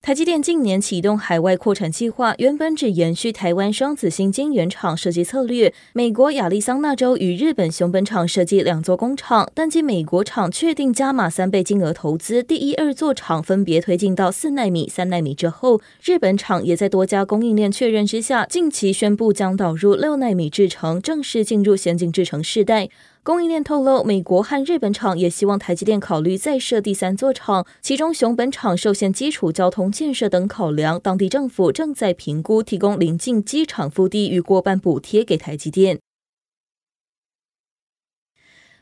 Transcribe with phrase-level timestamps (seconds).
[0.00, 22.88] 台积电近年启动海外扩产计划，原本只延续台湾双子星晶圆厂设计策略，美国亚利桑那州与日本熊本厂设计两座工厂，但经美国厂确定加码三倍金额投资，第一、二座厂分别推进到四纳米、三纳米之后，日本厂也在多家供应链确认之下，近期宣布将导入六纳米制程，正式进入先进制程世代。
[23.28, 35.98] 供应链透露，美国和日本厂也希望台积电考虑再设第三座厂，其中熊本厂受限基础交通建设等考量，当地政府正在评估提供临近机场腹地与过半补贴给台积电。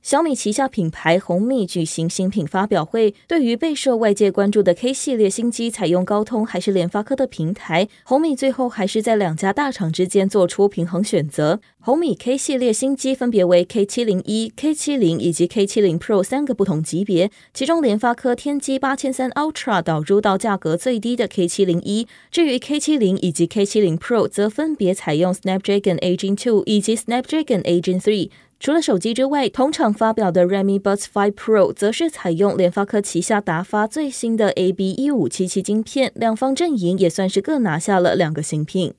[0.00, 11.60] 小米旗下品牌红米举行新品发表会，对于备受外界关注的 K 系列新机采用高通还是联发科的平台，红米最后还是在两家大厂之间做出平衡选择。
[11.80, 23.46] 红米 K 系列新机分别为 K 七零一、K 七零以及 K 七零 Pro 三个不同级别，其中联发科天玑八千三 Ultra 导入到价格最低的 K 七零一，至于 K 七零以及
[23.46, 28.30] K 七零 Pro 则分别采用 Snapdragon A Gen 2以及 Snapdragon A Gen 3。
[28.60, 38.94] 除了手机之外，同厂发表的 Redmi Buds 5 Pro 则是采用联发科旗下达发最新的 AB 一五七七晶片，两方阵营也算是各拿下了两个新品。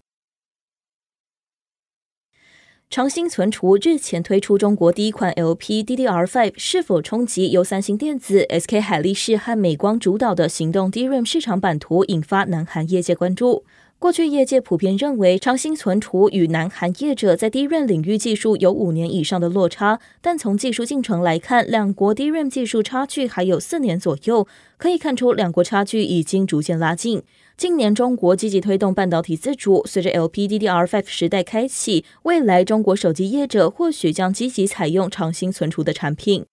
[2.90, 13.66] 长兴存储日前推出中国第一款 LP DDR5，是否冲击由三星电子、SK 海力士和美光主导的行动 DRAM 市场版图，引发南韩业界关注。
[14.00, 27.22] 过去业界普遍认为，长兴存储与南韩业者在 DRAM 领域技术有五年以上的落差，但从技术进程来看，两国 DRAM 技术差距还有四年左右，可以看出两国差距已经逐渐拉近。
[27.58, 36.46] 近年中国积极推动半导体自主，随着 LPDDR5 时代开启，未来中国手机业者或许将积极采用长兴存储的产品。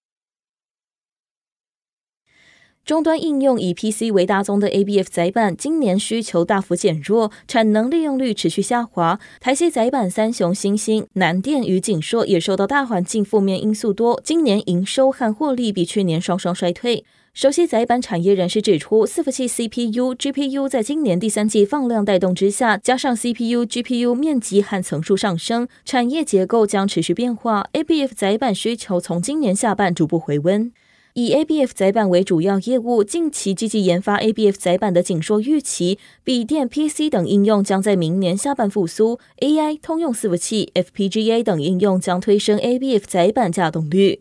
[2.86, 9.18] 终端应用以 PC 为大宗的 ABF 载板，今年需求大幅减弱，产能利用率持续下滑。
[9.40, 17.04] 台系载板三雄欣兴、南电与景硕也受到大环境负面因素多，今年营收和获利比去年双双衰退。
[17.34, 27.68] 熟悉载板产业人士指出，伺服器 CPU、GPU 在今年第三季放量带动之下，加上 CPU、GPU 面积和层数上升，产业结构将持续变化。
[27.72, 30.70] ABF 载板需求从今年下半逐步回温。
[31.18, 44.20] 以 ABF 载板为主要业务，近期积极研发 ABF 载板的景硕预期，笔电、PC 等应用将在明年下半复苏，AI、通用伺服器、FPGA 等应用将推升 ABF 载板稼动率。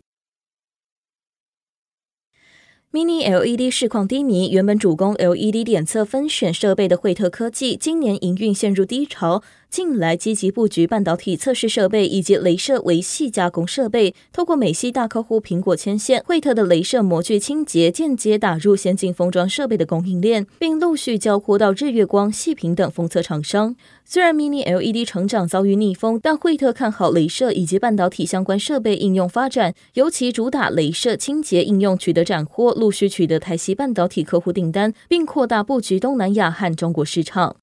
[2.93, 9.43] Mini LED 市况低迷，原本主攻 LED 点测分选设备的惠特科技，今年营运陷入低潮。
[9.69, 23.75] 近来积极布局半导体测试设备以及镭射微细加工设备，透过美系大客户苹果牵线，惠特的镭射模具清洁间接打入先进封装设备的供应链，并陆续交货到日月光、细屏等封测厂商。
[24.05, 37.57] 虽然 Mini LED 成长遭遇逆风，但惠特看好镭射以及半导体相关设备应用发展，尤其主打镭射清洁应用取得斩获，陆续取得台系半导体客户订单，并扩大布局东南亚和中国市场。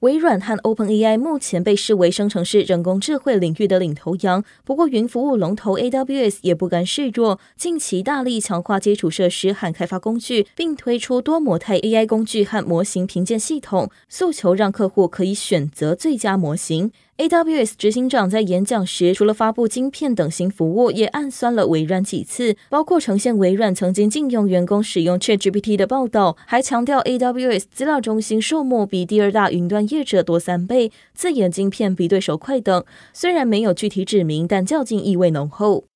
[0.00, 16.90] 微软和 OpenAI 目前被视为生成式人工智慧领域的领头羊，不过云服务龙头 AWS 也不甘示弱，近期大力强化基础设施和开发工具，并推出多模态 AI 工具和模型评鉴系统，诉求让客户可以选择最佳模型。
[17.20, 32.82] AWS 执行长在演讲时，除了发布晶片等新服务，也暗酸了微软几次，包括呈现微软曾经禁用员工使用 ChatGPT 的报道，还强调 AWS 资料中心数目比第二大云端业者多三倍，自研晶片比对手快等。
[33.12, 35.89] 虽然没有具体指明，但较劲意味浓厚。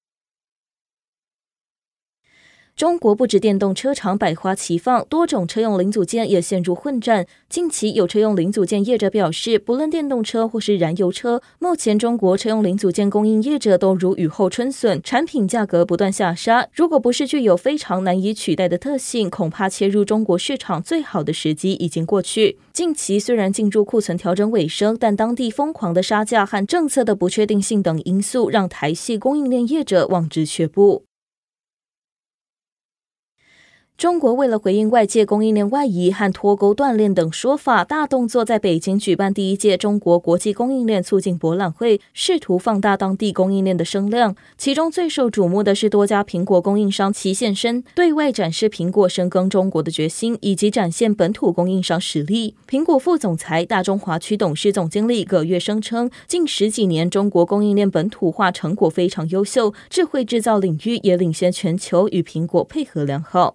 [2.77, 7.25] 中国不止电动车厂百花齐放，多种车用零组件也陷入混战。
[7.49, 16.67] 近期有车用零组件业者表示，不论电动车或是燃油车，目前中国车用零组件供应业者都如雨后春笋，产品价格不断下杀。
[16.73, 22.59] 如果不是具有非常难以取代的特性，恐怕切入中国市场最好的时机已经过去。
[22.73, 31.05] 近期虽然进驻库存调整尾声，但当地疯狂的杀价和政策的不确定性等因素，让台系供应链业者望之却步。
[33.97, 44.35] 中国为了回应外界供应链外移和脱钩断链等说法，大动作在北京举办第一届中国国际供应链促进博览会，试图放大当地供应链的声量。
[44.59, 52.57] 其中最受瞩目的是多家苹果供应商齐现身，对外展示苹果深耕中国的决心，以及展现本土供应商实力。
[52.69, 63.55] 苹果副总裁、大中华区董事总经理葛跃声称，近十几年中国供应链本土化成果非常优秀，智慧制造领域也领先全球，与苹果配合良好。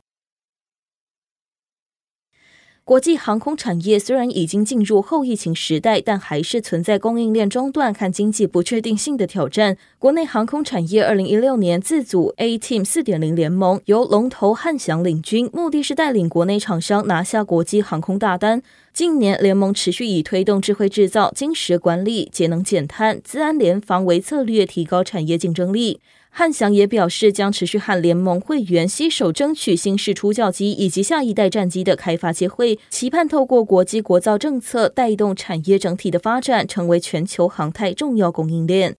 [2.89, 9.77] 国际航空产业虽然已经进入后疫情时代，但还是存在供应链中断和经济不确定性的挑战。
[9.99, 18.63] 国内航空产业二零一六年自组 A Team 四点零联盟，由龙头汉翔领军，目的是带领国内厂商拿下国际航空大单。
[18.91, 25.99] 近年联盟持续以推动智慧制造、精实管理、节能减碳、资安联防为策略，提高产业竞争力。
[26.31, 38.95] 汉翔也表示，将持续和联盟会员携手，争取新式初教机以及下一代战机的开发机会，期盼透过国际国造政策带动产业整体的发展，成为全球航太重要供应链。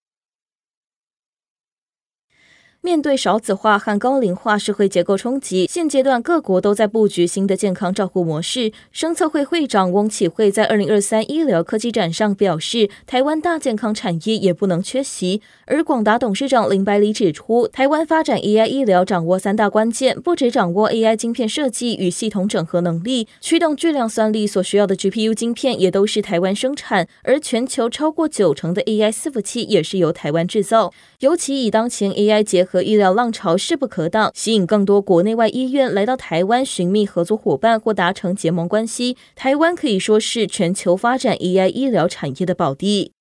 [2.82, 8.72] 面对少子化和高龄化社会结构冲击，现阶段各国都在布局新的健康照护模式。
[8.90, 15.42] 生策会会长翁启惠在二零二三医疗科技展上表示，台湾大健康产业也不能缺席。
[15.70, 30.92] 而广达董事长林百里指出，台湾发展 AI 医疗掌握三大关键，不只掌握 AI 晶片设计与系统整合能力，驱动巨量算力所需要的 GPU 晶片也都是台湾生产，而全球超过九成的 AI 伺服器也是由台湾制造。
[31.20, 39.16] 尤其以当前 AI 结合医疗浪潮势不可挡，吸引更多国内外医院来到台湾寻觅合作伙伴或达成结盟关系。
[39.36, 43.12] 台湾可以说是全球发展 AI 医疗产业的宝地。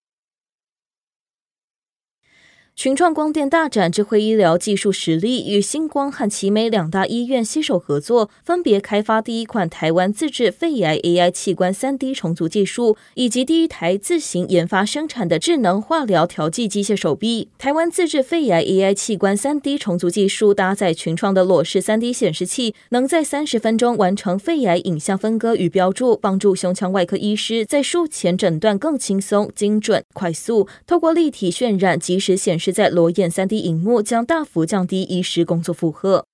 [2.79, 17.49] 群创光电大展智慧医疗技术实力，与新光和奇美两大医院携手合作，分别开发第一款台湾自制肺癌 AI 器官 3D 重组技术，以及第一台自行研发生产的智能化疗调剂机械手臂。
[17.57, 30.69] 台湾自制肺癌 AI 器官 3D 重组技术搭载群创的裸视 3D 显示器，能在三十分钟完成肺癌影像分割与标注，帮助胸腔外科医师在术前诊断更轻松、精准、快速。
[30.87, 32.68] 透过立体渲染，及时显示。
[32.71, 36.25] 在裸眼 3D 荧幕将大幅降低医师工作负荷。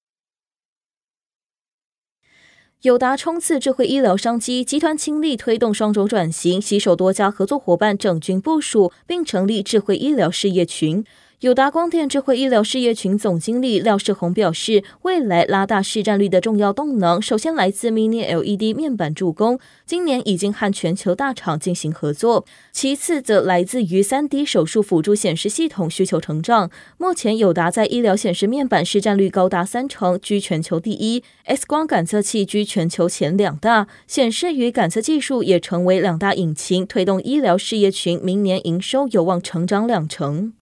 [2.81, 11.03] 友达冲刺智慧医疗商机，集团倾力推动双轴转型，携手多家合作伙伴整军部署，并成立智慧医疗事业群。
[11.41, 26.71] 友达光电智慧医疗事业群总经理廖世宏表示，未来拉大市占率的重要动能，首先来自 Mini LED 面板助攻，今年已经和全球大厂进行合作；其次则来自于 3D 手术辅助显示系统需求成长。
[26.97, 40.53] 目前友达在医疗显示面板市占率高达三成，居全球第一；X 光感测器居全球前两大，显示与感测技术也成为两大引擎，推动医疗事业群明年营收有望成长两成。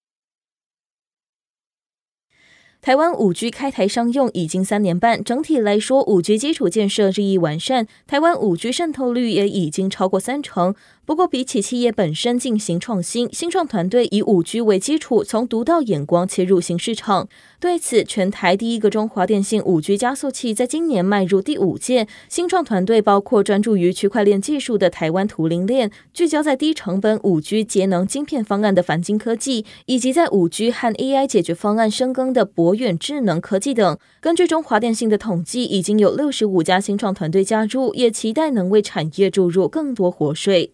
[2.84, 10.76] 台湾五 G 开台商用已经三年半，整体来说，五 G 基础建设日益完善，台湾五 G 渗透率也已经超过三成。
[11.06, 17.28] 不过，比起企业本身进行创新，新创团队以五 G 为基础，从独到眼光切入新市场。
[17.60, 22.08] 对此，全台第一个中华电信五 G 加速器在今年迈入第五届。
[22.30, 33.98] 新创团队包括专注于区块链技术的台湾图灵链，聚焦在低成本五 G 节能晶片方案的繁晶科技，以及在五 G 和 AI 解决方案深耕的博远智能科技等。
[34.22, 40.72] 根据中华电信的统计，已经有六十五家新创团队加入，也期待能为产业注入更多活水。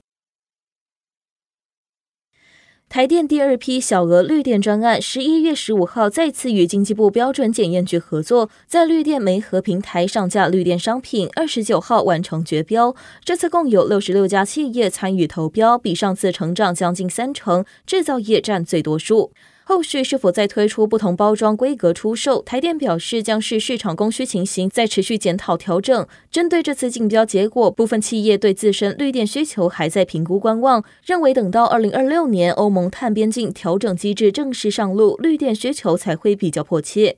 [2.89, 12.95] 台电第二批小额绿电专案，十一月十五号再次与经济部标准检验局合作，在绿电媒合平台上架绿电商品，二十九号完成绝标。
[13.23, 19.31] 这次共有六十六家企业参与投标，比上次成长将近三成，制造业占最多数。
[19.69, 22.41] 后续是否再推出不同包装规格出售？
[22.41, 26.07] 台电表示将是市场供需情形再持续检讨调整。
[26.31, 37.17] 针对这次竞标结果，部分企业对自身绿电需求还在评估观望，认为等到二零二六年欧盟碳边境调整机制正式上路，绿电需求才会比较迫切。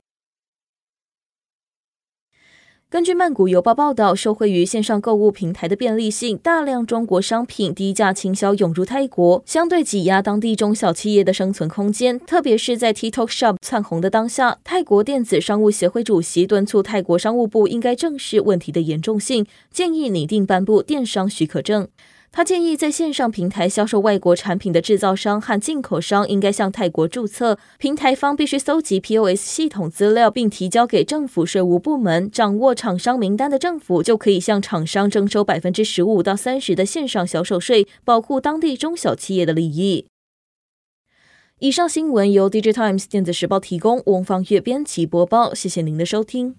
[2.92, 12.20] 根据曼谷邮报报道，受惠于线上购物平台的便利性，大量中国商品低价倾销涌入泰国，相对挤压当地中小企业的生存空间。
[12.20, 21.88] 特别是在 TikTok Shop 窜红的当下，泰国电子商务协会主席敦促泰国商务部应该正视问题的严重性，建议拟定颁布电商许可证。
[22.34, 32.30] 他建议，在线上平台销售外国产品的制造商和进口商应该向泰国注册，平台方必须搜集 POS 系统资料，并提交给政府税务部门。
[32.30, 40.06] 掌握厂商名单的政府就可以向厂商征收百分之十五到三十的线上销售税，保护当地中小企业的利益。
[41.58, 46.56] 以上新闻由 DigiTimes 电子时报提供，翁方月编辑播报，谢谢您的收听。